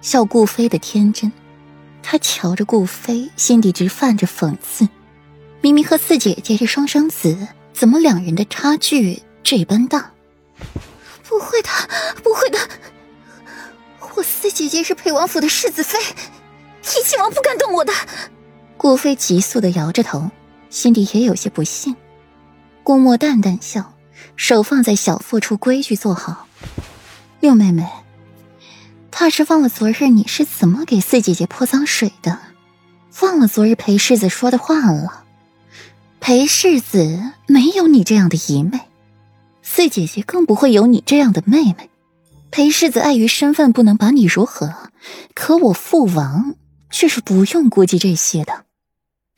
[0.00, 1.32] 笑顾飞的天真。
[2.02, 4.88] 他瞧着顾飞，心底直泛着讽刺。
[5.60, 10.12] 明明和四姐姐是双生子，怎么两人的差距这般大？
[11.28, 11.68] 不会的，
[12.22, 12.58] 不会的，
[14.14, 17.92] 我四姐姐是裴王府的世子妃，怡亲王不敢动我的。
[18.76, 20.30] 顾飞急速的摇着头，
[20.70, 21.94] 心底也有些不信。
[22.82, 23.92] 顾墨淡淡笑，
[24.36, 26.46] 手放在小腹处，规矩坐好。
[27.40, 27.86] 六妹妹，
[29.20, 32.38] 怕是忘了昨日你是怎么给四姐姐泼脏水的，
[33.20, 35.24] 忘了昨日裴世子说的话了。
[36.20, 38.78] 裴世子没有你这样的姨妹，
[39.60, 41.90] 四姐姐更不会有你这样的妹妹。
[42.52, 44.92] 裴世子碍于身份不能把你如何，
[45.34, 46.54] 可我父王
[46.92, 48.66] 却是不用顾及这些的。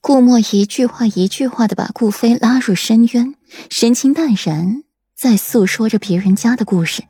[0.00, 3.36] 顾墨一句话一句话的把顾飞拉入深渊，
[3.70, 4.82] 神情淡然，
[5.14, 7.04] 在诉说着别人家的故事。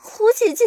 [0.00, 0.64] 胡姐姐，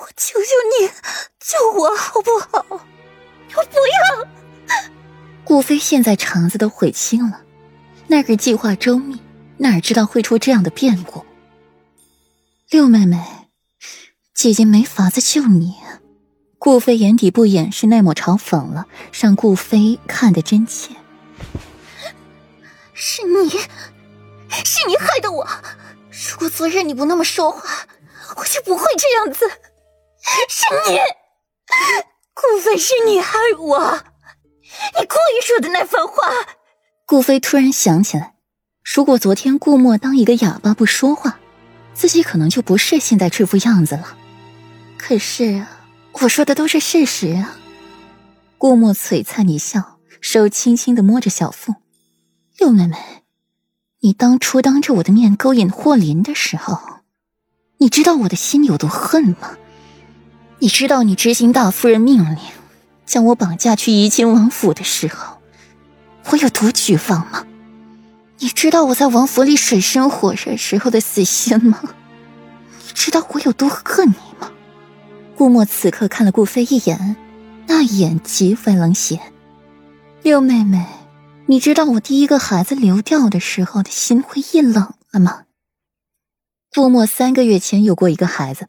[0.00, 0.48] 我求求
[0.80, 0.90] 你
[1.38, 2.64] 救我好不好？
[2.70, 4.28] 我不要！
[5.44, 7.42] 顾飞现在肠子都悔青了，
[8.06, 9.20] 那日计划周密，
[9.58, 11.26] 哪知道会出这样的变故。
[12.70, 13.22] 六妹妹，
[14.32, 15.76] 姐姐没法子救你。
[16.58, 20.94] 顾飞眼底不掩饰那抹嘲讽了，让顾飞看得真切。
[22.94, 25.46] 是你，是你害的我。
[26.10, 27.86] 如果昨日你不那么说话，
[28.36, 29.44] 我就不会这样子。
[30.48, 30.98] 是你，
[32.34, 34.04] 顾飞，是你害我。
[34.98, 36.14] 你故意说的那番话。
[37.06, 38.34] 顾飞突然想起来，
[38.84, 41.38] 如果昨天顾墨当一个哑巴不说话，
[41.94, 44.16] 自己可能就不是现在这副样子了。
[44.96, 45.66] 可是。
[46.22, 47.56] 我说的都是事实啊！
[48.58, 51.76] 顾墨璀璨一笑，手轻轻的摸着小腹。
[52.58, 52.96] 六妹妹，
[54.00, 56.80] 你当初当着我的面勾引霍林的时候，
[57.78, 59.56] 你知道我的心有多恨吗？
[60.62, 62.38] 你知道你执行大夫人命令，
[63.06, 65.38] 将我绑架去怡亲王府的时候，
[66.26, 67.46] 我有多绝望吗？
[68.40, 71.80] 你知道我在王府里水深火热时候的死心吗？
[72.86, 74.52] 你知道我有多恨你吗？
[75.34, 77.16] 顾墨此刻看了顾飞一眼，
[77.66, 79.18] 那眼极为冷血。
[80.22, 80.84] 六妹妹，
[81.46, 85.44] 你知道我第一个孩子流掉的时候的心灰意冷了吗？
[86.74, 88.68] 顾墨三个月前有过一个孩子，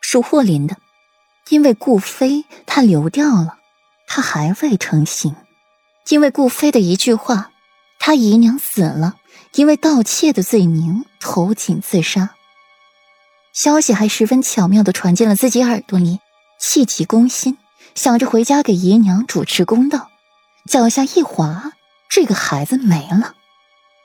[0.00, 0.76] 属霍林的，
[1.48, 3.58] 因为顾飞他流掉了，
[4.06, 5.34] 他还未成型。
[6.08, 7.50] 因为顾飞的一句话，
[7.98, 9.16] 他姨娘死了，
[9.54, 12.30] 因为盗窃的罪名投井自杀。
[13.52, 16.20] 消息还十分巧妙的传进了自己耳朵里，
[16.60, 17.58] 气急攻心，
[17.94, 20.10] 想着回家给姨娘主持公道，
[20.68, 21.72] 脚下一滑，
[22.08, 23.34] 这个孩子没了。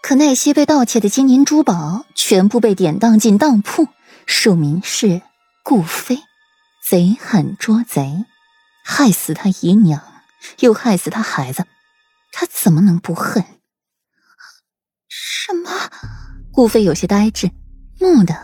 [0.02, 3.88] 可那些被盗窃的金银珠宝全部被典当进当铺，
[4.26, 5.22] 署名是
[5.64, 6.20] 顾飞，
[6.92, 8.26] 贼喊捉贼，
[8.84, 10.04] 害死他姨娘，
[10.60, 11.66] 又害死他孩子，
[12.34, 13.46] 他怎么能不恨？
[15.08, 15.70] 什么？
[16.52, 17.50] 顾飞有些呆滞，
[18.00, 18.36] 蓦地。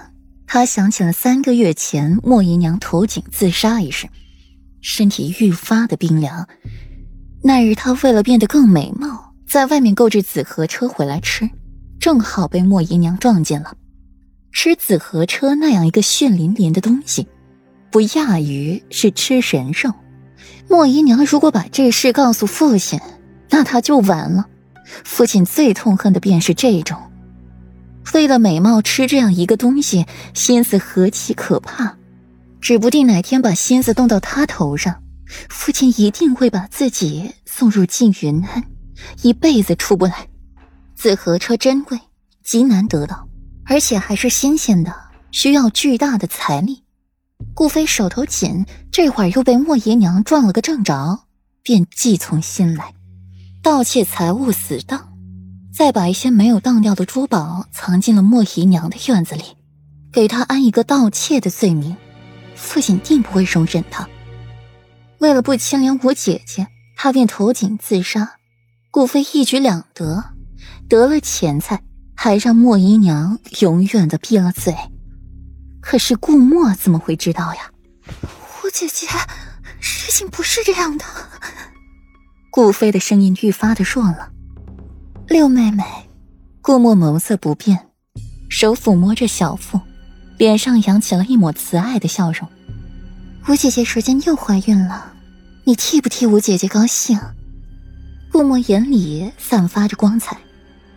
[0.48, 4.08] 他想起了三个月前莫姨娘投井自杀一事，
[4.82, 6.48] 身体愈发的冰凉。
[7.44, 11.50] 那日他为了变得更美貌，在外面购置紫河车回来吃，
[12.00, 13.76] 正好被莫姨娘撞见了。
[14.54, 17.28] 吃紫河车那样一个血淋淋的东西，
[17.92, 19.92] 不亚于是吃神肉。
[20.70, 23.00] 莫姨娘如果把这事告诉父亲，
[23.50, 24.46] 那他就完了。
[25.04, 26.98] 父亲最痛恨的便是这种。
[28.14, 31.98] 为了美貌吃这样一个东西，心思何其可怕！
[32.62, 35.04] 指不定哪天把心思动到他头上，
[35.50, 38.64] 父亲一定会把自己送入禁云庵，
[39.22, 40.28] 一辈子出不来。
[40.96, 42.00] 紫河车珍贵，
[42.44, 43.28] 极难得到，
[43.66, 44.94] 而且还是新鲜的，
[45.32, 46.84] 需要巨大的财力。
[47.54, 51.24] 顾飞手头紧，这会儿又被莫姨娘撞了个正着，
[51.64, 52.94] 便计从心来，
[53.64, 55.14] 盗窃财物死当。
[55.74, 59.44] 再把一些没有当掉的珠宝藏进了莫姨娘的院子里，
[60.12, 61.96] 给她安一个盗窃的罪名，
[62.56, 64.08] 父亲定不会容忍他。
[65.20, 68.38] 为了不牵连我姐姐，他便投井自杀。
[68.90, 70.24] 顾飞一举两得，
[70.90, 71.84] 得了钱财，
[72.16, 74.76] 还让莫姨娘永远的闭了嘴。
[75.90, 77.72] 可是顾墨怎么会知道呀？
[78.62, 79.08] 我姐姐，
[79.80, 81.06] 事情不是这样的。
[82.52, 84.30] 顾飞的声音愈发的弱了。
[85.30, 85.86] 六妹妹，
[86.62, 87.88] 顾墨眸色不变，
[88.50, 89.80] 手抚摸着小腹，
[90.38, 92.50] 脸上扬起了一抹慈爱的笑容。
[93.48, 95.14] 吴姐姐如今又怀孕了，
[95.64, 97.18] 你替不替吴姐姐高兴？
[98.30, 100.36] 顾墨眼里散发着光彩，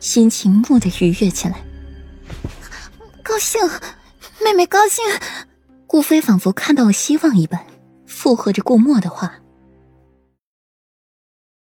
[0.01, 1.61] 心情蓦地愉悦起来。
[3.23, 3.61] 高兴，
[4.43, 5.05] 妹妹高兴。
[5.87, 7.65] 顾飞仿佛看到了希望一般，
[8.07, 9.35] 附和着顾墨的话。